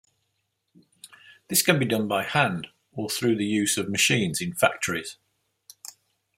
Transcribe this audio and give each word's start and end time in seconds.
This 1.47 1.61
can 1.61 1.77
be 1.77 1.85
done 1.85 2.07
by 2.07 2.23
hand 2.23 2.69
or 2.91 3.07
through 3.07 3.35
the 3.35 3.45
use 3.45 3.77
of 3.77 3.87
machines 3.87 4.41
in 4.41 4.55
factories. 4.55 5.17